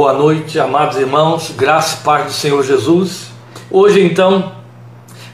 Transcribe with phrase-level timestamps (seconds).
[0.00, 3.32] Boa noite, amados irmãos, graça e paz do Senhor Jesus.
[3.68, 4.52] Hoje, então,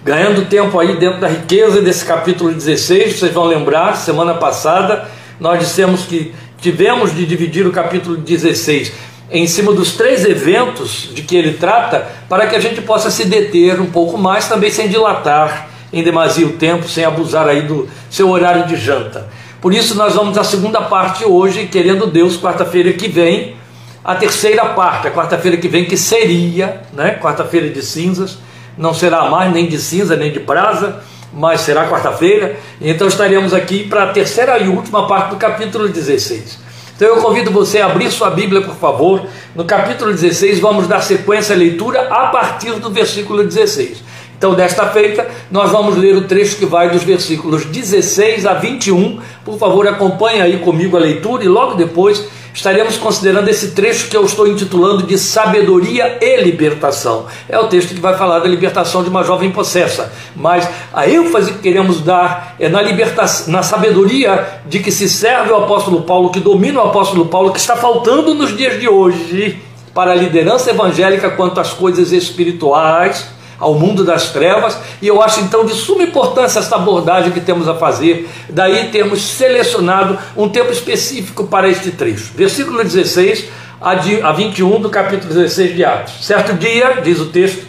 [0.02, 5.06] ganhando tempo aí dentro da riqueza desse capítulo 16, vocês vão lembrar, semana passada
[5.38, 8.90] nós dissemos que tivemos de dividir o capítulo 16
[9.30, 13.26] em cima dos três eventos de que ele trata, para que a gente possa se
[13.26, 17.86] deter um pouco mais, também sem dilatar em demasia o tempo, sem abusar aí do
[18.08, 19.28] seu horário de janta.
[19.60, 23.62] Por isso, nós vamos à segunda parte hoje, querendo Deus, quarta-feira que vem
[24.04, 28.38] a terceira parte, a quarta-feira que vem, que seria, né, quarta-feira de cinzas,
[28.76, 33.84] não será mais nem de cinza nem de brasa, mas será quarta-feira, então estaremos aqui
[33.84, 36.58] para a terceira e última parte do capítulo 16.
[36.94, 41.00] Então eu convido você a abrir sua Bíblia, por favor, no capítulo 16, vamos dar
[41.00, 44.04] sequência à leitura a partir do versículo 16.
[44.36, 49.18] Então, desta feita, nós vamos ler o trecho que vai dos versículos 16 a 21.
[49.44, 54.16] Por favor, acompanhe aí comigo a leitura e logo depois estaremos considerando esse trecho que
[54.16, 57.26] eu estou intitulando de Sabedoria e Libertação.
[57.48, 61.52] É o texto que vai falar da libertação de uma jovem possessa, mas a ênfase
[61.52, 66.30] que queremos dar é na libertação, na sabedoria de que se serve o apóstolo Paulo,
[66.30, 69.60] que domina o apóstolo Paulo, que está faltando nos dias de hoje
[69.92, 75.40] para a liderança evangélica quanto às coisas espirituais ao mundo das trevas, e eu acho
[75.40, 80.72] então de suma importância essa abordagem que temos a fazer, daí termos selecionado um tempo
[80.72, 82.32] específico para este trecho.
[82.34, 83.48] Versículo 16
[83.80, 86.24] a 21 do capítulo 16 de Atos.
[86.24, 87.66] Certo dia, diz o texto,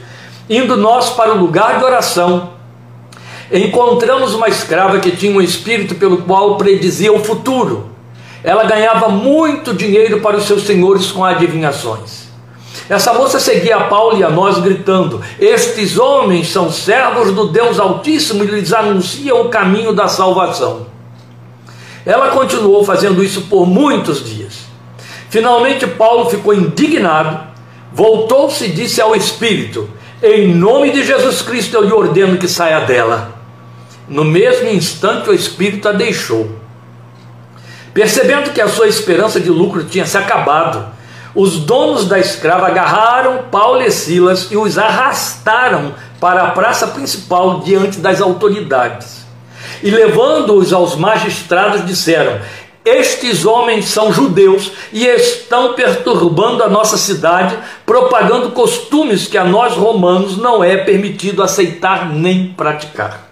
[0.49, 2.51] indo nós para o lugar de oração,
[3.51, 7.89] encontramos uma escrava que tinha um espírito pelo qual predizia o futuro.
[8.43, 12.24] Ela ganhava muito dinheiro para os seus senhores com adivinhações.
[12.87, 17.79] Essa moça seguia a Paulo e a nós gritando: Estes homens são servos do Deus
[17.79, 20.85] Altíssimo e lhes anunciam o caminho da salvação.
[22.05, 24.65] Ela continuou fazendo isso por muitos dias.
[25.29, 27.39] Finalmente, Paulo ficou indignado,
[27.91, 29.89] voltou-se e disse ao Espírito:
[30.21, 33.33] Em nome de Jesus Cristo, eu lhe ordeno que saia dela.
[34.07, 36.51] No mesmo instante, o Espírito a deixou.
[37.91, 40.94] Percebendo que a sua esperança de lucro tinha se acabado,
[41.35, 47.59] os donos da escrava agarraram Paulo e Silas e os arrastaram para a praça principal
[47.59, 49.25] diante das autoridades.
[49.83, 52.39] E levando-os aos magistrados, disseram:
[52.85, 59.73] Estes homens são judeus e estão perturbando a nossa cidade, propagando costumes que a nós
[59.73, 63.29] romanos não é permitido aceitar nem praticar.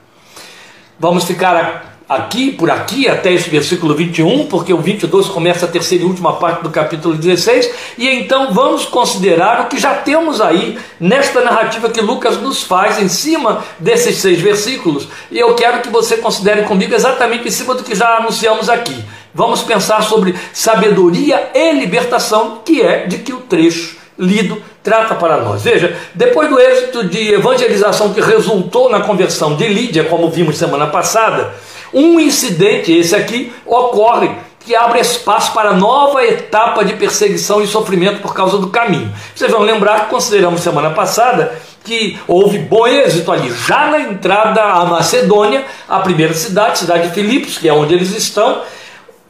[1.00, 6.04] Vamos ficar aqui, por aqui, até esse versículo 21, porque o 22 começa a terceira
[6.04, 10.78] e última parte do capítulo 16, e então vamos considerar o que já temos aí
[11.00, 15.90] nesta narrativa que Lucas nos faz em cima desses seis versículos, e eu quero que
[15.90, 19.04] você considere comigo exatamente em cima do que já anunciamos aqui.
[19.34, 25.38] Vamos pensar sobre sabedoria e libertação, que é de que o trecho lido trata para
[25.38, 25.64] nós.
[25.64, 30.88] Veja, depois do êxito de evangelização que resultou na conversão de Lídia, como vimos semana
[30.88, 31.54] passada,
[31.94, 34.32] um incidente, esse aqui, ocorre
[34.66, 39.14] que abre espaço para nova etapa de perseguição e sofrimento por causa do caminho.
[39.36, 44.62] Vocês vão lembrar que consideramos semana passada que houve bom êxito ali, já na entrada
[44.62, 48.62] à Macedônia, a primeira cidade, cidade de Filipos, que é onde eles estão,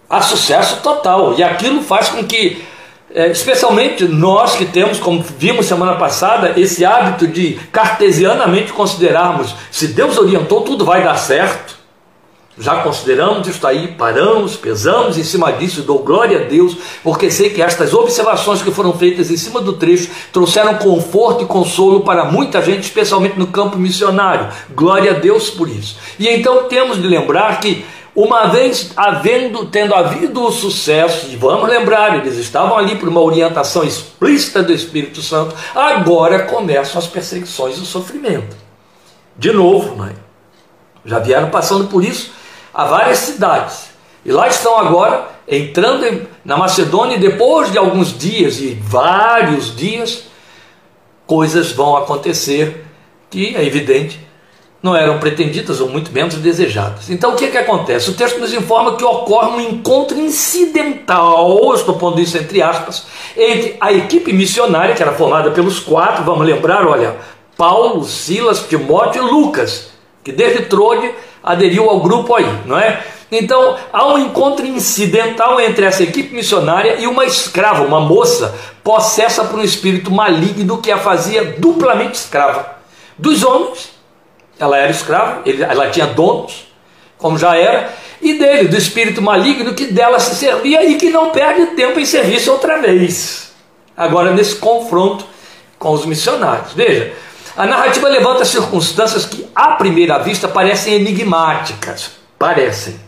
[0.07, 1.33] há sucesso total.
[1.35, 2.63] E aquilo faz com que,
[3.11, 9.87] é, especialmente nós que temos, como vimos semana passada, esse hábito de cartesianamente considerarmos se
[9.87, 11.72] Deus orientou, tudo vai dar certo
[12.57, 17.49] já consideramos isso aí, paramos, pesamos em cima disso, dou glória a Deus, porque sei
[17.49, 22.25] que estas observações que foram feitas em cima do trecho trouxeram conforto e consolo para
[22.25, 24.49] muita gente, especialmente no campo missionário.
[24.75, 25.97] Glória a Deus por isso.
[26.19, 27.83] E então temos de lembrar que
[28.15, 33.21] uma vez havendo, tendo havido o sucesso, e vamos lembrar, eles estavam ali por uma
[33.21, 38.55] orientação explícita do Espírito Santo, agora começam as perseguições e o sofrimento.
[39.35, 40.13] De novo, mãe.
[41.03, 42.42] Já vieram passando por isso
[42.73, 43.89] a várias cidades.
[44.25, 50.23] E lá estão agora entrando na Macedônia, e depois de alguns dias e vários dias,
[51.27, 52.85] coisas vão acontecer
[53.29, 54.19] que é evidente
[54.83, 57.09] não eram pretendidas ou muito menos desejadas.
[57.09, 58.09] Então o que, é que acontece?
[58.09, 63.05] O texto nos informa que ocorre um encontro incidental, estou pondo isso entre aspas,
[63.37, 67.15] entre a equipe missionária, que era formada pelos quatro, vamos lembrar, olha,
[67.55, 69.87] Paulo, Silas, Timóteo e Lucas,
[70.21, 71.09] que desde Trode
[71.43, 73.03] aderiu ao grupo aí, não é?
[73.31, 79.43] Então há um encontro incidental entre essa equipe missionária e uma escrava, uma moça possessa
[79.43, 82.77] por um espírito maligno que a fazia duplamente escrava.
[83.17, 83.91] Dos homens,
[84.59, 86.67] ela era escrava, ela tinha donos,
[87.17, 91.31] como já era, e dele, do espírito maligno que dela se servia e que não
[91.31, 93.51] perde tempo em serviço outra vez.
[93.95, 95.25] agora nesse confronto
[95.77, 96.73] com os missionários.
[96.73, 97.13] Veja,
[97.55, 102.11] a narrativa levanta circunstâncias que, à primeira vista, parecem enigmáticas.
[102.37, 102.99] Parecem.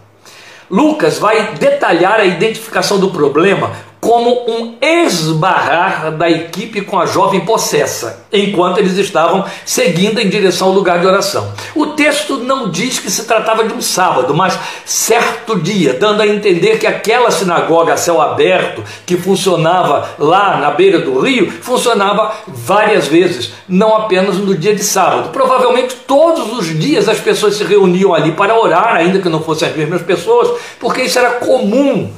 [0.69, 3.71] Lucas vai detalhar a identificação do problema
[4.05, 10.67] como um esbarrar da equipe com a jovem possessa, enquanto eles estavam seguindo em direção
[10.67, 11.51] ao lugar de oração.
[11.73, 16.27] O texto não diz que se tratava de um sábado, mas certo dia, dando a
[16.27, 22.31] entender que aquela sinagoga a céu aberto, que funcionava lá na beira do rio, funcionava
[22.47, 25.29] várias vezes, não apenas no dia de sábado.
[25.29, 29.67] Provavelmente todos os dias as pessoas se reuniam ali para orar, ainda que não fossem
[29.67, 32.13] as mesmas pessoas, porque isso era comum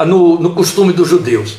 [0.00, 1.58] no, no costume dos judeus.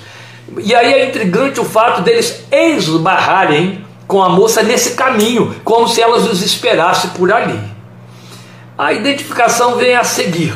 [0.57, 6.01] E aí é intrigante o fato deles esbarrarem com a moça nesse caminho, como se
[6.01, 7.59] elas os esperassem por ali.
[8.77, 10.53] A identificação vem a seguir.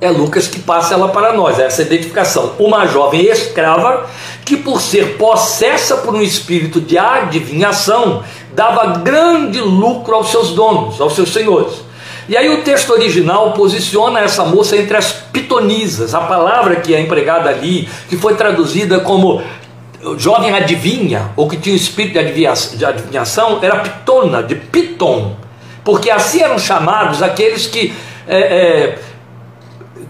[0.00, 2.54] É Lucas que passa ela para nós, essa identificação.
[2.58, 4.06] Uma jovem escrava
[4.44, 11.00] que, por ser possessa por um espírito de adivinhação, dava grande lucro aos seus donos,
[11.00, 11.91] aos seus senhores.
[12.32, 16.98] E aí o texto original posiciona essa moça entre as pitonisas, a palavra que é
[16.98, 19.42] empregada ali, que foi traduzida como
[20.16, 22.14] jovem adivinha, ou que tinha o espírito
[22.74, 25.36] de adivinhação, era pitona, de piton,
[25.84, 27.92] porque assim eram chamados aqueles que,
[28.26, 28.98] é, é,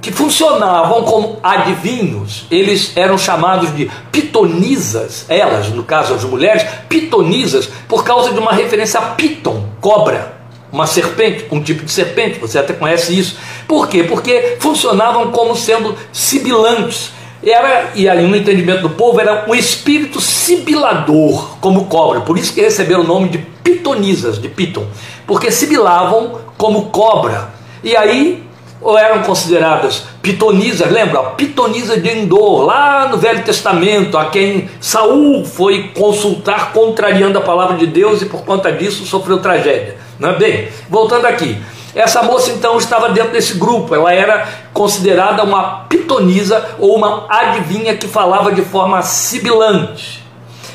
[0.00, 7.68] que funcionavam como adivinhos, eles eram chamados de pitonisas, elas, no caso as mulheres, pitonisas,
[7.88, 10.31] por causa de uma referência a piton, cobra
[10.72, 13.36] uma serpente, um tipo de serpente, você até conhece isso.
[13.68, 14.02] Por quê?
[14.04, 17.12] Porque funcionavam como sendo sibilantes.
[17.44, 22.20] Era, e aí no entendimento do povo, era um espírito sibilador, como cobra.
[22.20, 24.86] Por isso que receberam o nome de pitonisas, de piton.
[25.26, 27.50] Porque sibilavam como cobra.
[27.84, 28.42] E aí
[28.82, 31.22] ou eram consideradas pitonisas, lembra?
[31.30, 37.76] Pitonisa de Endor, lá no Velho Testamento, a quem Saul foi consultar contrariando a palavra
[37.76, 39.96] de Deus e por conta disso sofreu tragédia.
[40.22, 40.68] Não é bem?
[40.88, 41.60] Voltando aqui.
[41.96, 47.96] Essa moça então estava dentro desse grupo, ela era considerada uma pitonisa ou uma adivinha
[47.96, 50.21] que falava de forma sibilante.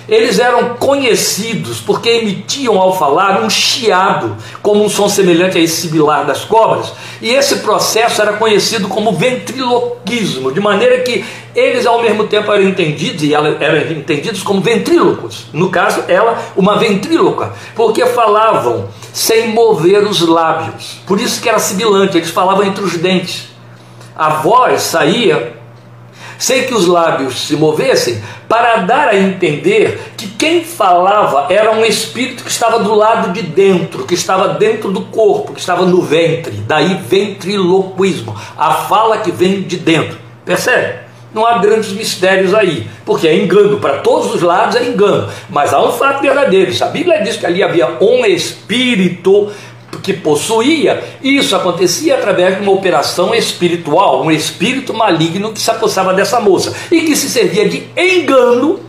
[0.08, 5.82] Eles eram conhecidos porque emitiam ao falar um chiado, como um som semelhante a esse
[5.82, 12.02] sibilar das cobras, e esse processo era conhecido como ventriloquismo, de maneira que eles ao
[12.02, 15.48] mesmo tempo eram entendidos, e eram entendidos como ventrílocos.
[15.52, 21.02] No caso, ela, uma ventríloca, porque falavam sem mover os lábios.
[21.06, 23.50] Por isso que era sibilante, eles falavam entre os dentes.
[24.16, 25.57] A voz saía
[26.38, 31.84] sem que os lábios se movessem, para dar a entender que quem falava era um
[31.84, 36.02] espírito que estava do lado de dentro, que estava dentro do corpo, que estava no
[36.02, 36.54] ventre.
[36.68, 40.18] Daí ventriloquismo, a fala que vem de dentro.
[40.46, 41.08] Percebe?
[41.34, 45.74] Não há grandes mistérios aí, porque é engano, para todos os lados é engano, mas
[45.74, 46.72] há um fato verdadeiro.
[46.82, 49.52] A Bíblia diz que ali havia um espírito
[50.08, 56.14] que possuía, isso acontecia através de uma operação espiritual, um espírito maligno que se apossava
[56.14, 58.80] dessa moça e que se servia de engano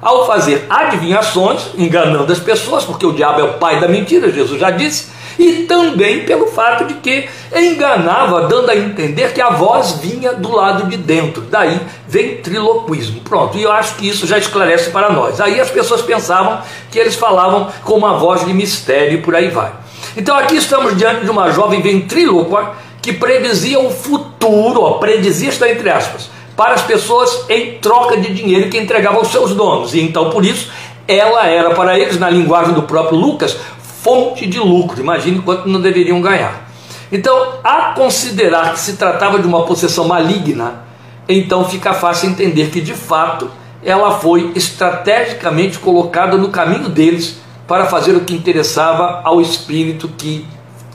[0.00, 4.60] ao fazer adivinhações, enganando as pessoas, porque o diabo é o pai da mentira, Jesus
[4.60, 9.98] já disse, e também pelo fato de que enganava, dando a entender que a voz
[10.00, 13.20] vinha do lado de dentro, daí ventriloquismo.
[13.22, 15.40] Pronto, e eu acho que isso já esclarece para nós.
[15.40, 19.48] Aí as pessoas pensavam que eles falavam com uma voz de mistério e por aí
[19.48, 19.72] vai.
[20.18, 25.70] Então aqui estamos diante de uma jovem ventríloca que predizia o futuro, ó, predizia está
[25.70, 29.94] entre aspas, para as pessoas em troca de dinheiro que entregava aos seus donos.
[29.94, 30.72] E então por isso
[31.06, 33.56] ela era para eles, na linguagem do próprio Lucas,
[34.02, 35.00] fonte de lucro.
[35.00, 36.68] Imagine quanto não deveriam ganhar.
[37.12, 40.82] Então, a considerar que se tratava de uma possessão maligna,
[41.28, 43.48] então fica fácil entender que de fato
[43.84, 50.48] ela foi estrategicamente colocada no caminho deles para fazer o que interessava ao espírito que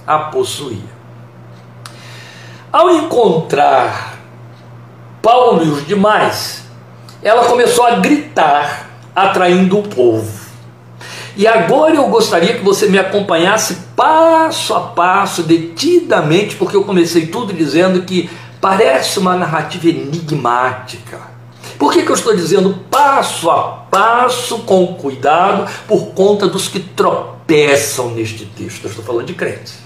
[0.07, 0.91] a possuía.
[2.71, 4.17] Ao encontrar
[5.21, 6.63] Paulo e os demais,
[7.21, 10.43] ela começou a gritar, atraindo o povo.
[11.37, 17.27] E agora eu gostaria que você me acompanhasse passo a passo, detidamente, porque eu comecei
[17.27, 21.32] tudo dizendo que parece uma narrativa enigmática
[21.83, 26.79] por que, que eu estou dizendo passo a passo, com cuidado, por conta dos que
[26.79, 28.85] tropeçam neste texto?
[28.85, 29.79] Eu estou falando de crentes,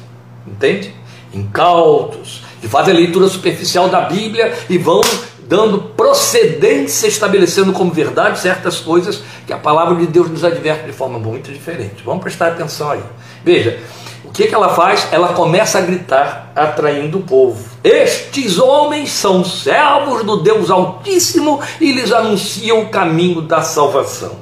[0.46, 0.94] entende?
[1.34, 5.02] Incautos, que fazem a leitura superficial da Bíblia e vão
[5.48, 10.94] dando procedência, estabelecendo como verdade certas coisas que a palavra de Deus nos adverte de
[10.94, 12.04] forma muito diferente.
[12.06, 13.02] Vamos prestar atenção aí.
[13.44, 13.80] Veja,
[14.28, 15.08] o que, que ela faz?
[15.12, 17.66] Ela começa a gritar, atraindo o povo.
[17.84, 24.36] Estes homens são servos do Deus Altíssimo e lhes anunciam o caminho da salvação.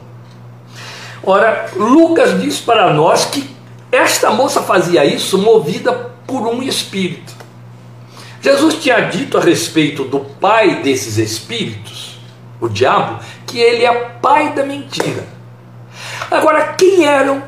[1.24, 3.48] Ora, Lucas diz para nós que
[3.92, 5.94] esta moça fazia isso movida
[6.26, 7.34] por um espírito.
[8.42, 12.20] Jesus tinha dito a respeito do pai desses espíritos,
[12.60, 15.28] o diabo, que ele é pai da mentira.
[16.30, 17.44] Agora, quem eram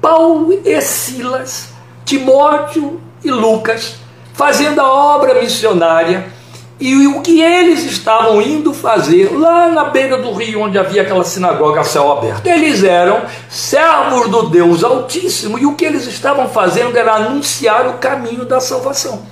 [0.00, 1.75] Paulo e Silas,
[2.06, 3.96] Timóteo e Lucas,
[4.32, 6.28] fazendo a obra missionária
[6.78, 11.24] e o que eles estavam indo fazer lá na beira do rio, onde havia aquela
[11.24, 12.46] sinagoga a céu aberto?
[12.46, 17.94] Eles eram servos do Deus Altíssimo e o que eles estavam fazendo era anunciar o
[17.94, 19.26] caminho da salvação.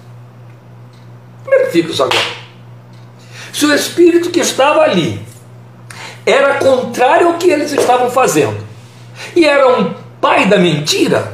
[1.45, 2.25] Como é que fica isso agora?
[3.53, 5.21] Se o espírito que estava ali
[6.27, 8.57] era contrário ao que eles estavam fazendo
[9.37, 11.34] e era um pai da mentira,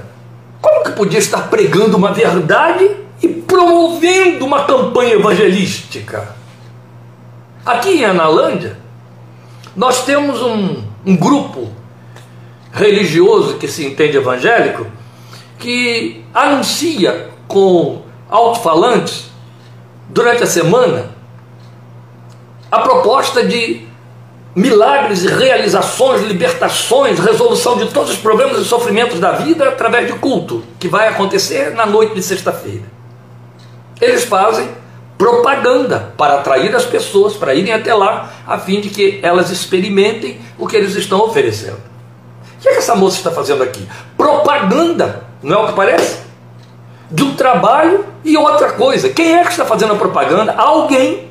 [0.60, 6.36] como que podia estar pregando uma verdade e promovendo uma campanha evangelística?
[7.64, 8.78] Aqui em Analândia,
[9.76, 11.68] nós temos um, um grupo
[12.72, 14.86] religioso que se entende evangélico
[15.58, 19.30] que anuncia com alto-falantes
[20.08, 21.10] durante a semana
[22.70, 23.89] a proposta de
[24.54, 30.14] milagres e realizações, libertações, resolução de todos os problemas e sofrimentos da vida através de
[30.14, 32.84] culto, que vai acontecer na noite de sexta-feira.
[34.00, 34.68] Eles fazem
[35.16, 40.40] propaganda para atrair as pessoas para irem até lá, a fim de que elas experimentem
[40.58, 41.78] o que eles estão oferecendo.
[42.58, 43.86] O que, é que essa moça está fazendo aqui?
[44.16, 46.30] Propaganda, não é o que parece?
[47.10, 49.08] de um trabalho e outra coisa.
[49.08, 50.52] Quem é que está fazendo a propaganda?
[50.52, 51.29] Alguém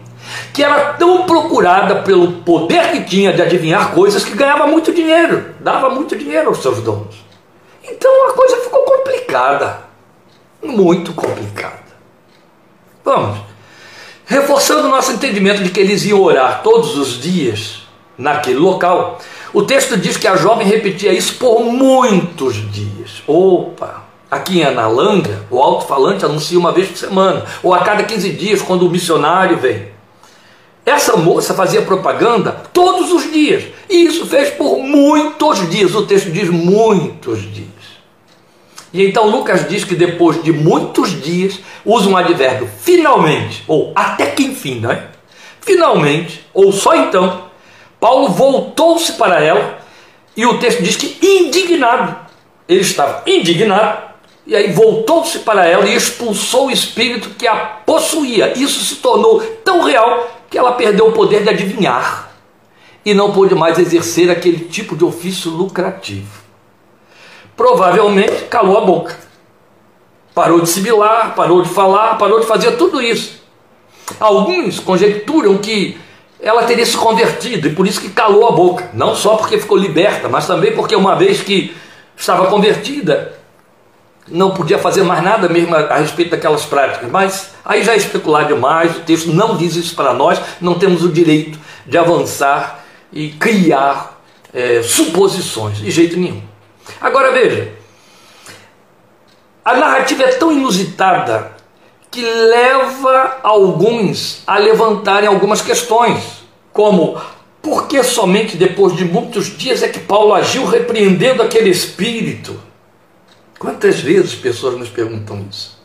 [0.53, 5.53] que era tão procurada pelo poder que tinha de adivinhar coisas que ganhava muito dinheiro,
[5.59, 7.15] dava muito dinheiro aos seus donos.
[7.83, 9.81] Então a coisa ficou complicada,
[10.63, 11.89] muito complicada.
[13.03, 13.39] Vamos,
[14.25, 19.19] reforçando o nosso entendimento de que eles iam orar todos os dias naquele local,
[19.53, 23.23] o texto diz que a jovem repetia isso por muitos dias.
[23.25, 24.09] Opa!
[24.29, 28.61] Aqui em Analanga, o alto-falante anuncia uma vez por semana, ou a cada 15 dias,
[28.61, 29.87] quando o missionário vem.
[30.89, 35.93] Essa moça fazia propaganda todos os dias, e isso fez por muitos dias.
[35.93, 37.69] O texto diz muitos dias.
[38.91, 44.31] E então Lucas diz que depois de muitos dias, usa um advérbio finalmente, ou até
[44.31, 45.03] que enfim, não é?
[45.61, 47.43] Finalmente, ou só então,
[47.99, 49.77] Paulo voltou-se para ela,
[50.35, 52.15] e o texto diz que indignado,
[52.67, 54.09] ele estava indignado
[54.47, 57.55] e aí voltou-se para ela e expulsou o espírito que a
[57.85, 58.57] possuía.
[58.57, 62.31] Isso se tornou tão real que ela perdeu o poder de adivinhar
[63.05, 66.39] e não pôde mais exercer aquele tipo de ofício lucrativo.
[67.55, 69.17] Provavelmente calou a boca.
[70.33, 73.41] Parou de sibilar, parou de falar, parou de fazer tudo isso.
[74.19, 75.97] Alguns conjecturam que
[76.41, 78.89] ela teria se convertido e por isso que calou a boca.
[78.93, 81.75] Não só porque ficou liberta, mas também porque uma vez que
[82.15, 83.38] estava convertida,
[84.31, 87.97] não podia fazer mais nada mesmo a, a, respeito daquelas práticas, mas aí já é
[87.97, 92.83] especular demais, o texto não diz isso para nós, não temos o direito de avançar
[93.11, 94.21] e criar
[94.53, 96.41] é, suposições, de jeito nenhum.
[97.01, 97.71] Agora veja,
[99.63, 101.51] a narrativa é tão inusitada
[102.11, 106.23] que leva alguns a levantarem algumas questões,
[106.73, 107.19] como
[107.61, 112.68] por que somente depois de muitos dias é que Paulo agiu repreendendo aquele espírito?
[113.59, 115.77] Quantas vezes pessoas nos perguntam isso?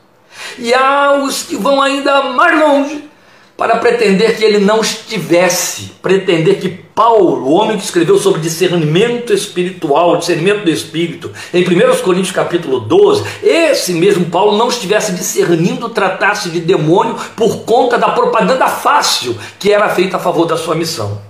[0.56, 3.10] E há os que vão ainda mais longe
[3.56, 9.32] para pretender que ele não estivesse, pretender que Paulo, o homem que escreveu sobre discernimento
[9.32, 15.88] espiritual, discernimento do espírito, em 1 Coríntios capítulo 12, esse mesmo Paulo não estivesse discernindo
[15.88, 20.76] tratar-se de demônio por conta da propaganda fácil que era feita a favor da sua
[20.76, 21.20] missão.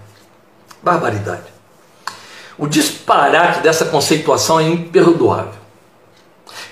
[0.83, 1.55] Barbaridade.
[2.59, 5.64] O disparate dessa conceituação é imperdoável.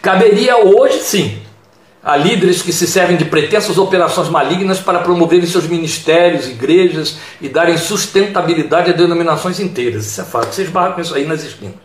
[0.00, 1.38] Caberia hoje, sim,
[2.02, 7.48] a líderes que se servem de pretensas operações malignas para promoverem seus ministérios, igrejas e
[7.48, 10.06] darem sustentabilidade a denominações inteiras.
[10.06, 10.52] Isso é fato.
[10.52, 11.76] Vocês barram com isso aí nas esquinas.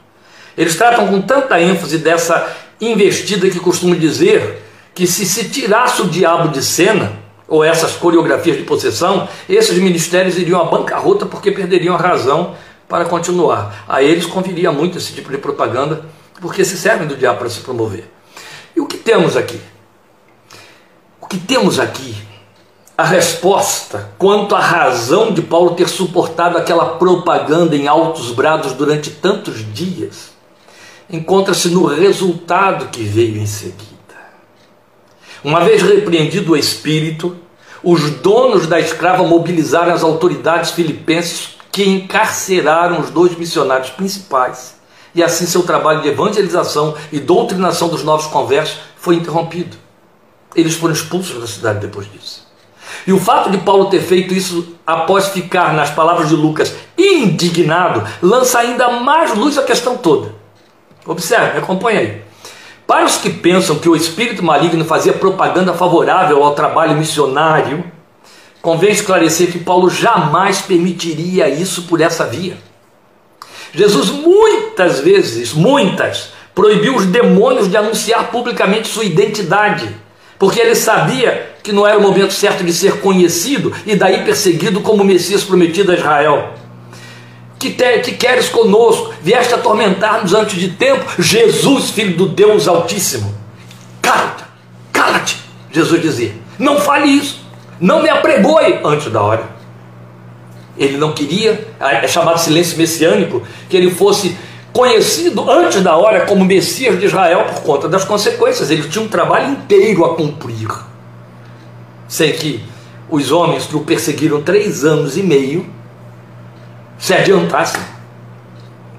[0.57, 2.51] Eles tratam com tanta ênfase dessa
[2.81, 4.63] investida que costumam dizer
[4.95, 7.13] que se se tirasse o diabo de cena,
[7.47, 12.55] ou essas coreografias de possessão, esses ministérios iriam à bancarrota porque perderiam a razão
[12.89, 13.85] para continuar.
[13.87, 16.05] A eles conviria muito esse tipo de propaganda
[16.39, 18.11] porque se servem do diabo para se promover.
[18.75, 19.59] E o que temos aqui?
[21.19, 22.15] O que temos aqui
[22.97, 29.11] a resposta quanto à razão de Paulo ter suportado aquela propaganda em altos brados durante
[29.11, 30.35] tantos dias
[31.09, 33.87] encontra-se no resultado que veio em seguida.
[35.43, 37.37] Uma vez repreendido o espírito,
[37.83, 44.76] os donos da escrava mobilizaram as autoridades filipenses que encarceraram os dois missionários principais.
[45.17, 49.75] E assim seu trabalho de evangelização e doutrinação dos novos conversos foi interrompido.
[50.55, 52.45] Eles foram expulsos da cidade depois disso.
[53.07, 58.07] E o fato de Paulo ter feito isso após ficar, nas palavras de Lucas, indignado,
[58.21, 60.35] lança ainda mais luz à questão toda.
[61.03, 62.21] Observe, acompanhe aí.
[62.85, 67.83] Para os que pensam que o espírito maligno fazia propaganda favorável ao trabalho missionário,
[68.61, 72.67] convém esclarecer que Paulo jamais permitiria isso por essa via.
[73.73, 79.87] Jesus muitas vezes, muitas, proibiu os demônios de anunciar publicamente sua identidade
[80.39, 84.81] porque ele sabia que não era o momento certo de ser conhecido e daí perseguido
[84.81, 86.53] como Messias prometido a Israel.
[87.57, 89.13] Que, te, que queres conosco?
[89.21, 91.05] Vieste atormentar-nos antes de tempo?
[91.19, 93.33] Jesus, filho do Deus Altíssimo.
[93.99, 94.43] Cala-te,
[94.93, 95.37] cala-te,
[95.71, 96.33] Jesus dizia.
[96.59, 97.39] Não fale isso,
[97.79, 99.56] não me apregoe antes da hora.
[100.77, 104.37] Ele não queria, é chamado silêncio messiânico, que ele fosse
[104.71, 108.69] conhecido antes da hora como Messias de Israel por conta das consequências.
[108.69, 110.69] Ele tinha um trabalho inteiro a cumprir.
[112.07, 112.63] Sei que
[113.09, 115.65] os homens que o perseguiram três anos e meio
[116.97, 117.81] se adiantassem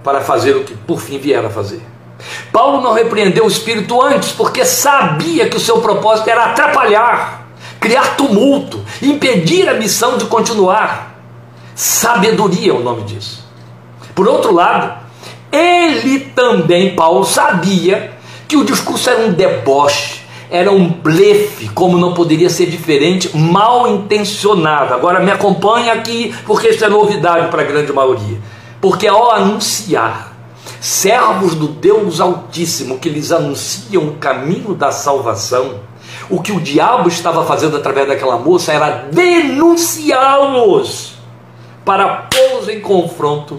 [0.02, 1.82] para fazer o que por fim vieram a fazer.
[2.52, 7.46] Paulo não repreendeu o espírito antes, porque sabia que o seu propósito era atrapalhar,
[7.78, 11.17] criar tumulto, impedir a missão de continuar.
[11.78, 13.46] Sabedoria é o nome disso.
[14.12, 15.00] Por outro lado,
[15.52, 18.18] ele também, Paulo, sabia
[18.48, 23.86] que o discurso era um deboche, era um blefe, como não poderia ser diferente, mal
[23.86, 24.92] intencionado.
[24.92, 28.38] Agora me acompanha aqui, porque isso é novidade para a grande maioria.
[28.80, 30.36] Porque ao anunciar,
[30.80, 35.76] servos do Deus Altíssimo que lhes anunciam o caminho da salvação,
[36.28, 41.17] o que o diabo estava fazendo através daquela moça era denunciá-los
[41.88, 43.58] para pô-los em confronto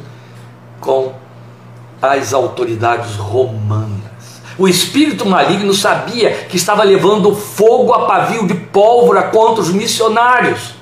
[0.79, 1.13] com
[1.99, 4.43] às autoridades romanas.
[4.55, 10.75] O espírito maligno sabia que estava levando fogo a pavio de pólvora contra os missionários.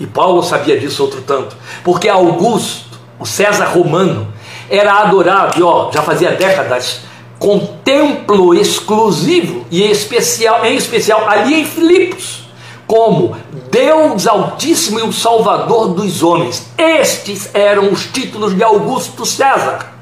[0.00, 4.26] E Paulo sabia disso outro tanto, porque Augusto, o César romano,
[4.70, 7.02] era adorado, e ó, já fazia décadas,
[7.38, 12.47] com templo exclusivo e especial, em especial ali em Filipos,
[12.88, 13.36] como
[13.70, 16.66] Deus Altíssimo e o Salvador dos homens.
[16.76, 19.92] Estes eram os títulos de Augusto César.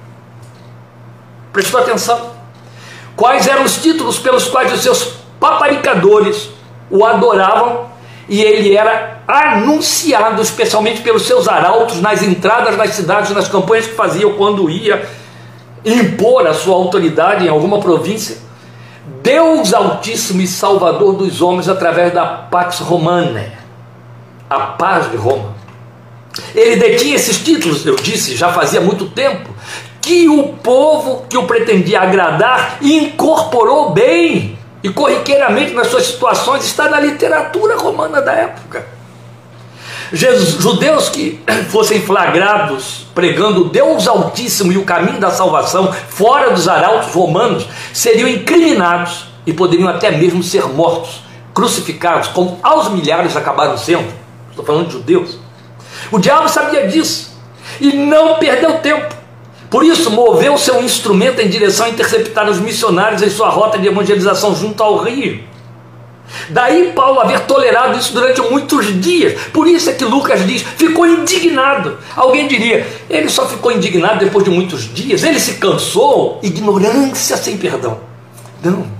[1.52, 2.30] Prestou atenção?
[3.16, 6.48] Quais eram os títulos pelos quais os seus paparicadores
[6.88, 7.86] o adoravam
[8.28, 13.94] e ele era anunciado, especialmente pelos seus arautos, nas entradas das cidades, nas campanhas que
[13.94, 15.08] fazia quando ia
[15.84, 18.45] impor a sua autoridade em alguma província.
[19.26, 23.54] Deus Altíssimo e Salvador dos homens através da Pax Romana,
[24.48, 25.52] a paz de Roma.
[26.54, 29.50] Ele detinha esses títulos, eu disse, já fazia muito tempo,
[30.00, 36.88] que o povo que o pretendia agradar incorporou bem e corriqueiramente nas suas situações, está
[36.88, 38.86] na literatura romana da época.
[40.12, 41.40] Jesus, judeus que
[41.70, 48.28] fossem flagrados pregando Deus Altíssimo e o caminho da salvação fora dos arautos romanos seriam
[48.28, 51.22] incriminados e poderiam até mesmo ser mortos,
[51.54, 54.12] crucificados, como aos milhares acabaram sendo.
[54.50, 55.38] Estou falando de judeus.
[56.10, 57.38] O diabo sabia disso
[57.80, 59.14] e não perdeu tempo.
[59.70, 63.88] Por isso, moveu seu instrumento em direção a interceptar os missionários em sua rota de
[63.88, 65.42] evangelização junto ao rio.
[66.48, 69.40] Daí Paulo haver tolerado isso durante muitos dias.
[69.52, 71.98] Por isso é que Lucas diz: ficou indignado.
[72.14, 76.40] Alguém diria: ele só ficou indignado depois de muitos dias, ele se cansou.
[76.42, 77.98] Ignorância sem perdão.
[78.62, 78.96] Não.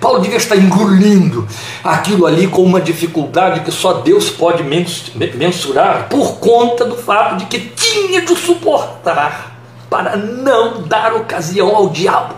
[0.00, 1.46] Paulo devia estar engolindo
[1.82, 7.46] aquilo ali com uma dificuldade que só Deus pode mensurar por conta do fato de
[7.46, 9.58] que tinha de suportar
[9.90, 12.34] para não dar ocasião ao diabo,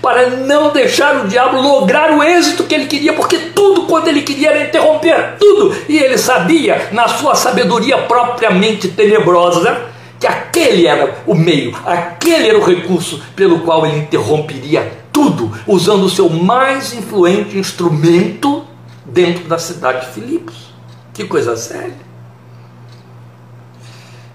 [0.00, 4.22] para não deixar o diabo lograr o êxito que ele queria, porque tudo quanto ele
[4.22, 11.22] queria era interromper tudo, e ele sabia, na sua sabedoria propriamente tenebrosa, que aquele era
[11.26, 16.92] o meio, aquele era o recurso pelo qual ele interromperia tudo, usando o seu mais
[16.92, 18.64] influente instrumento
[19.04, 20.70] dentro da cidade de Filipos.
[21.12, 22.10] Que coisa séria.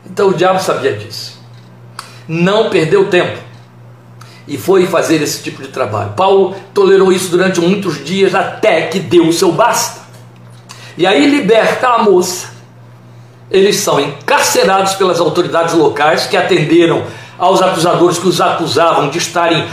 [0.05, 1.35] Então o diabo sabia disso
[2.27, 3.37] não perdeu tempo
[4.47, 6.13] e foi fazer esse tipo de trabalho.
[6.15, 10.01] Paulo tolerou isso durante muitos dias até que deu o seu basta.
[10.97, 12.53] E aí liberta a moça.
[13.49, 17.03] Eles são encarcerados pelas autoridades locais que atenderam
[17.37, 19.65] aos acusadores que os acusavam de estarem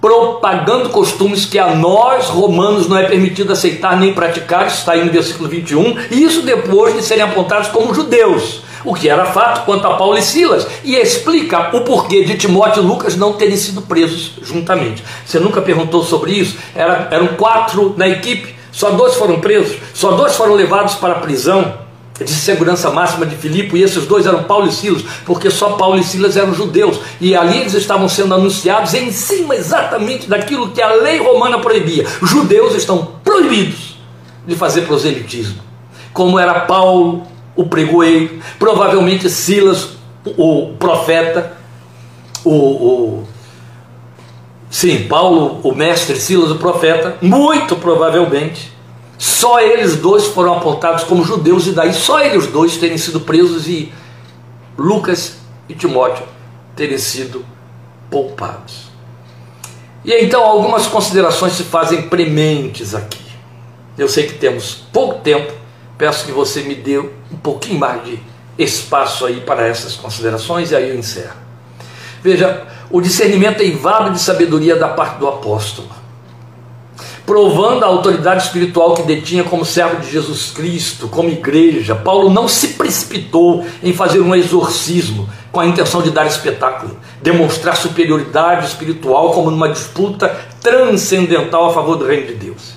[0.00, 5.12] propagando costumes que a nós, romanos, não é permitido aceitar nem praticar, está aí no
[5.12, 9.86] versículo 21, e isso depois de serem apontados como judeus, o que era fato quanto
[9.86, 13.82] a Paulo e Silas, e explica o porquê de Timóteo e Lucas não terem sido
[13.82, 15.02] presos juntamente.
[15.24, 16.56] Você nunca perguntou sobre isso?
[16.74, 21.20] Era, eram quatro na equipe, só dois foram presos, só dois foram levados para a
[21.20, 21.85] prisão
[22.24, 25.98] de segurança máxima de Filipe, e esses dois eram Paulo e Silas, porque só Paulo
[25.98, 30.80] e Silas eram judeus, e ali eles estavam sendo anunciados em cima exatamente daquilo que
[30.80, 32.06] a lei romana proibia.
[32.22, 33.96] Judeus estão proibidos
[34.46, 35.60] de fazer proselitismo,
[36.12, 37.22] como era Paulo,
[37.54, 39.88] o pregoeiro, provavelmente Silas,
[40.24, 41.52] o profeta,
[42.44, 43.28] o, o
[44.70, 48.75] sim, Paulo, o mestre, Silas, o profeta, muito provavelmente
[49.18, 53.66] só eles dois foram apontados como judeus, e daí só eles dois terem sido presos
[53.66, 53.92] e
[54.76, 55.36] Lucas
[55.68, 56.24] e Timóteo
[56.74, 57.44] terem sido
[58.10, 58.86] poupados.
[60.04, 63.24] E então algumas considerações se fazem prementes aqui.
[63.96, 65.52] Eu sei que temos pouco tempo,
[65.96, 68.20] peço que você me dê um pouquinho mais de
[68.58, 71.36] espaço aí para essas considerações e aí eu encerro.
[72.22, 75.88] Veja, o discernimento é invado de sabedoria da parte do apóstolo
[77.26, 81.96] provando a autoridade espiritual que detinha como servo de Jesus Cristo, como igreja.
[81.96, 87.76] Paulo não se precipitou em fazer um exorcismo com a intenção de dar espetáculo, demonstrar
[87.76, 90.28] superioridade espiritual como numa disputa
[90.62, 92.76] transcendental a favor do reino de Deus.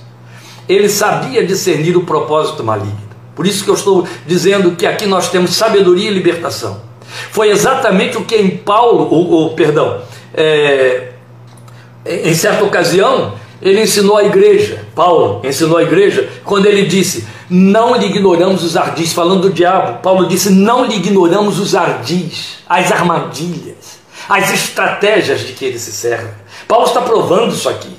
[0.67, 3.09] Ele sabia discernir o propósito maligno.
[3.35, 6.81] Por isso que eu estou dizendo que aqui nós temos sabedoria e libertação.
[7.31, 10.01] Foi exatamente o que em Paulo, ou perdão,
[10.33, 11.09] é,
[12.05, 17.95] em certa ocasião, ele ensinou a igreja, Paulo ensinou a igreja, quando ele disse: Não
[17.95, 20.01] lhe ignoramos os ardis, falando do diabo.
[20.01, 25.91] Paulo disse: Não lhe ignoramos os ardis, as armadilhas, as estratégias de que ele se
[25.91, 26.29] serve.
[26.67, 27.97] Paulo está provando isso aqui.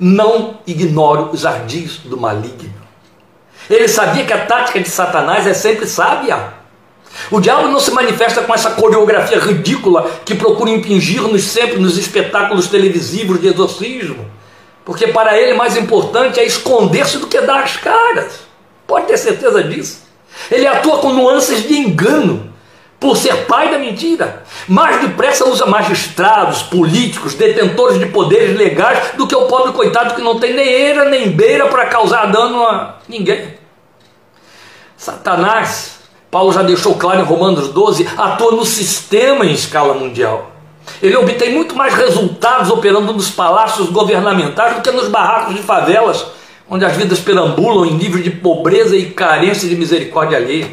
[0.00, 2.72] Não ignore os ardis do maligno.
[3.68, 6.54] Ele sabia que a tática de Satanás é sempre sábia.
[7.30, 12.68] O diabo não se manifesta com essa coreografia ridícula que procura impingir-nos sempre nos espetáculos
[12.68, 14.26] televisivos de exorcismo.
[14.84, 18.40] Porque para ele mais importante é esconder-se do que dar as caras.
[18.86, 20.02] Pode ter certeza disso.
[20.50, 22.52] Ele atua com nuances de engano,
[22.98, 24.44] por ser pai da mentira.
[24.68, 30.22] Mais depressa usa magistrados, políticos, detentores de poderes legais do que o pobre coitado que
[30.22, 33.54] não tem nem eira nem beira para causar dano a ninguém.
[34.96, 35.98] Satanás,
[36.30, 40.51] Paulo já deixou claro em Romanos 12, atua no sistema em escala mundial.
[41.02, 46.24] Ele obtém muito mais resultados operando nos palácios governamentais do que nos barracos de favelas,
[46.68, 50.70] onde as vidas perambulam em nível de pobreza e carência de misericórdia alheia.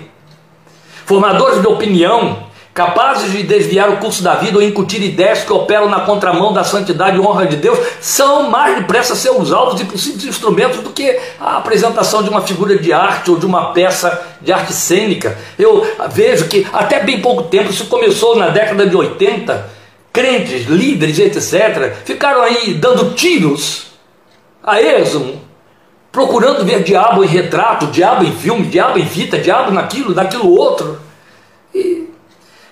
[1.06, 2.44] Formadores de opinião,
[2.74, 6.64] capazes de desviar o curso da vida ou incutir ideias que operam na contramão da
[6.64, 11.20] santidade e honra de Deus, são mais depressa seus alvos e possíveis instrumentos do que
[11.42, 15.38] a apresentação de uma figura de arte ou de uma peça de arte cênica.
[15.58, 19.79] Eu vejo que até bem pouco tempo, isso começou na década de 80,
[20.12, 23.88] crentes, líderes, etc., ficaram aí dando tiros
[24.64, 25.42] a esmo,
[26.12, 31.00] procurando ver diabo em retrato, diabo em filme, diabo em fita, diabo naquilo, naquilo outro.
[31.74, 32.10] E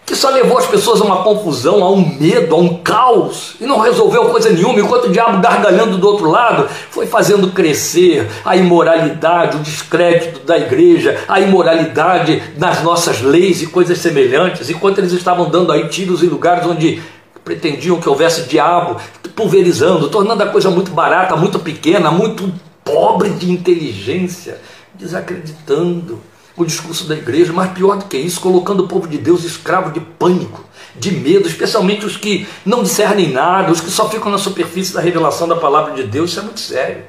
[0.08, 3.66] que só levou as pessoas a uma confusão, a um medo, a um caos, e
[3.66, 8.56] não resolveu coisa nenhuma, enquanto o diabo gargalhando do outro lado foi fazendo crescer a
[8.56, 15.12] imoralidade, o descrédito da igreja, a imoralidade nas nossas leis e coisas semelhantes, enquanto eles
[15.12, 17.02] estavam dando aí tiros em lugares onde
[17.48, 19.00] pretendiam que houvesse diabo
[19.34, 22.52] pulverizando, tornando a coisa muito barata, muito pequena, muito
[22.84, 24.60] pobre de inteligência,
[24.94, 26.20] desacreditando
[26.58, 29.92] o discurso da igreja, mas pior do que isso, colocando o povo de Deus escravo
[29.92, 34.38] de pânico, de medo, especialmente os que não discernem nada, os que só ficam na
[34.38, 37.04] superfície da revelação da palavra de Deus, isso é muito sério.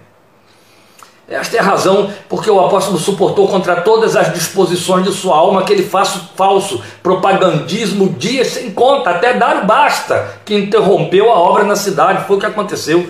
[1.28, 5.60] Esta é a razão porque o apóstolo suportou contra todas as disposições de sua alma
[5.60, 11.76] aquele falso, falso propagandismo dias sem conta, até dar basta, que interrompeu a obra na
[11.76, 12.26] cidade.
[12.26, 13.06] Foi o que aconteceu.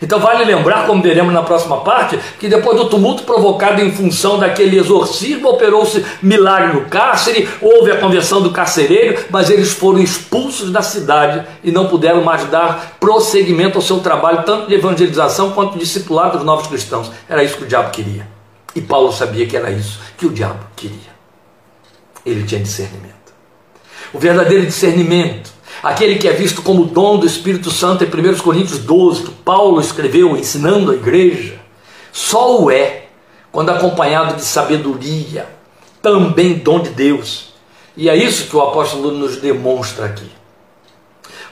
[0.00, 4.38] Então vale lembrar, como veremos na próxima parte, que depois do tumulto provocado em função
[4.38, 10.70] daquele exorcismo, operou-se milagre no cárcere, houve a conversão do carcereiro, mas eles foram expulsos
[10.70, 15.74] da cidade e não puderam mais dar prosseguimento ao seu trabalho, tanto de evangelização quanto
[15.74, 17.10] de discipulado dos novos cristãos.
[17.28, 18.26] Era isso que o diabo queria.
[18.74, 21.16] E Paulo sabia que era isso que o diabo queria.
[22.24, 23.14] Ele tinha discernimento.
[24.12, 28.78] O verdadeiro discernimento aquele que é visto como dom do Espírito Santo em 1 Coríntios
[28.78, 31.60] 12, que Paulo escreveu ensinando a igreja,
[32.12, 33.06] só o é
[33.52, 35.46] quando acompanhado de sabedoria,
[36.02, 37.54] também dom de Deus.
[37.96, 40.30] E é isso que o apóstolo nos demonstra aqui.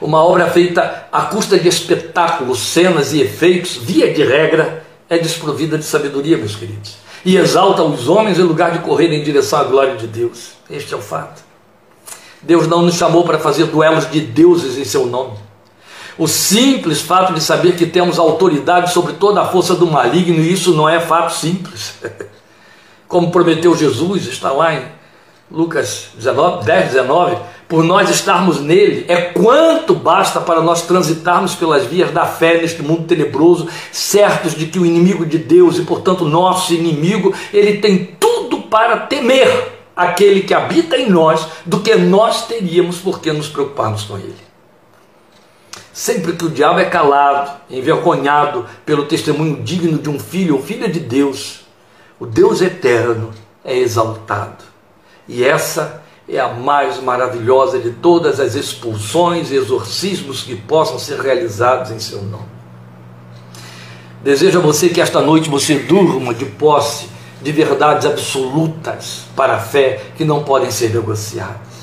[0.00, 5.78] Uma obra feita à custa de espetáculos, cenas e efeitos, via de regra, é desprovida
[5.78, 6.96] de sabedoria, meus queridos.
[7.24, 10.52] E exalta os homens em lugar de correr em direção à glória de Deus.
[10.68, 11.42] Este é o fato.
[12.46, 15.33] Deus não nos chamou para fazer duelos de deuses em seu nome.
[16.16, 20.52] O simples fato de saber que temos autoridade sobre toda a força do maligno, e
[20.52, 21.94] isso não é fato simples.
[23.09, 24.83] Como prometeu Jesus, está lá em
[25.50, 27.37] Lucas 19, 10, 19,
[27.68, 32.83] por nós estarmos nele, é quanto basta para nós transitarmos pelas vias da fé neste
[32.83, 38.16] mundo tenebroso, certos de que o inimigo de Deus e, portanto, nosso inimigo, ele tem
[38.20, 43.48] tudo para temer aquele que habita em nós do que nós teríamos por que nos
[43.48, 44.37] preocuparmos com ele.
[45.92, 50.88] Sempre que o diabo é calado, envergonhado pelo testemunho digno de um filho ou filha
[50.88, 51.61] de Deus,
[52.18, 53.33] o Deus eterno
[53.64, 54.64] é exaltado.
[55.28, 61.20] E essa é a mais maravilhosa de todas as expulsões e exorcismos que possam ser
[61.20, 62.54] realizados em seu nome.
[64.22, 67.09] Desejo a você que esta noite você durma de posse
[67.44, 71.74] de verdades absolutas para a fé que não podem ser negociadas.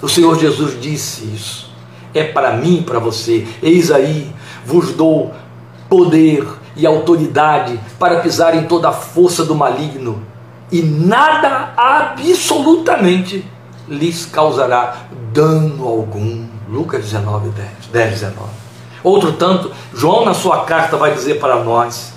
[0.00, 1.74] O Senhor Jesus disse isso.
[2.14, 3.46] É para mim e para você.
[3.60, 4.32] Eis aí,
[4.64, 5.34] vos dou
[5.88, 6.46] poder
[6.76, 10.22] e autoridade para pisar em toda a força do maligno,
[10.70, 13.44] e nada absolutamente
[13.88, 14.96] lhes causará
[15.32, 16.46] dano algum.
[16.68, 18.48] Lucas 19, 10, 10 19.
[19.02, 22.15] Outro tanto, João na sua carta vai dizer para nós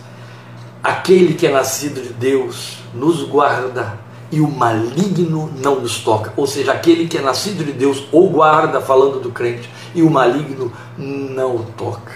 [0.83, 3.99] Aquele que é nascido de Deus nos guarda
[4.31, 6.33] e o maligno não nos toca.
[6.37, 10.09] Ou seja, aquele que é nascido de Deus o guarda, falando do crente, e o
[10.09, 12.13] maligno não o toca.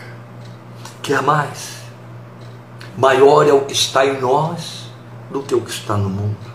[1.01, 1.83] Quer mais?
[2.97, 4.83] Maior é o que está em nós
[5.31, 6.53] do que o que está no mundo.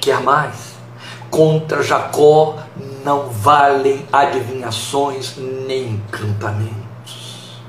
[0.00, 0.74] Quer mais?
[1.30, 2.56] Contra Jacó
[3.04, 7.60] não valem adivinhações nem encantamentos.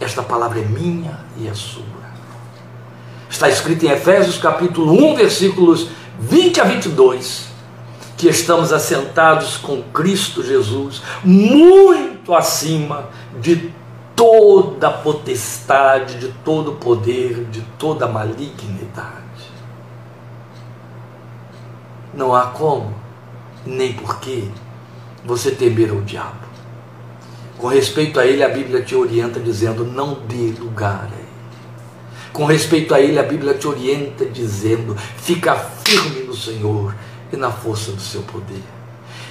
[0.00, 1.84] Esta palavra é minha e é sua.
[3.34, 5.88] Está escrito em Efésios capítulo 1, versículos
[6.20, 7.48] 20 a 22,
[8.16, 13.08] que estamos assentados com Cristo Jesus muito acima
[13.40, 13.72] de
[14.14, 19.50] toda potestade, de todo poder, de toda malignidade.
[22.14, 22.94] Não há como,
[23.66, 24.44] nem porquê,
[25.24, 26.46] você temer o diabo.
[27.58, 31.23] Com respeito a ele, a Bíblia te orienta dizendo: não dê lugar a.
[32.34, 36.92] Com respeito a ele, a Bíblia te orienta dizendo: fica firme no Senhor
[37.32, 38.62] e na força do seu poder.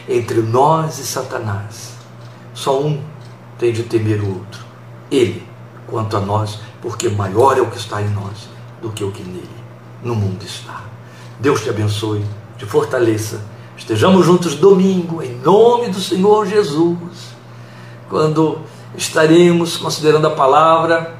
[0.07, 1.95] Entre nós e Satanás,
[2.53, 3.03] só um
[3.59, 4.63] tem de temer o outro.
[5.11, 5.45] Ele,
[5.85, 8.47] quanto a nós, porque maior é o que está em nós
[8.81, 9.49] do que o que nele,
[10.01, 10.83] no mundo está.
[11.41, 12.23] Deus te abençoe,
[12.57, 13.41] te fortaleça.
[13.75, 17.35] Estejamos juntos domingo, em nome do Senhor Jesus.
[18.09, 18.59] Quando
[18.95, 21.17] estaremos considerando a palavra,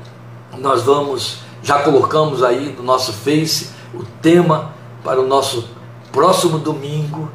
[0.57, 5.69] nós vamos já colocamos aí no nosso Face o tema para o nosso
[6.11, 7.31] próximo domingo.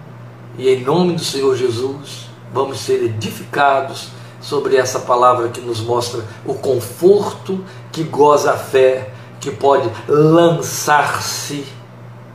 [0.59, 4.09] E em nome do Senhor Jesus, vamos ser edificados
[4.41, 11.65] sobre essa palavra que nos mostra o conforto que goza a fé, que pode lançar-se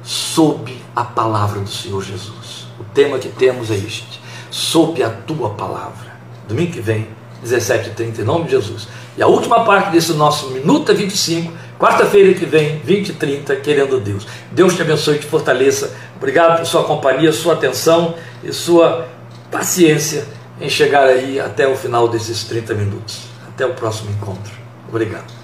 [0.01, 2.67] sob a palavra do Senhor Jesus.
[2.79, 6.13] O tema que temos é este: sob a tua palavra.
[6.47, 7.07] Domingo que vem,
[7.45, 8.87] 17h30, em nome de Jesus.
[9.15, 11.53] E a última parte desse nosso Minuta 25
[11.83, 14.25] Quarta-feira que vem, 20 e 30, querendo Deus.
[14.53, 15.93] Deus te abençoe e te fortaleça.
[16.15, 19.09] Obrigado por sua companhia, sua atenção e sua
[19.51, 20.25] paciência
[20.61, 23.23] em chegar aí até o final desses 30 minutos.
[23.49, 24.53] Até o próximo encontro.
[24.87, 25.42] Obrigado.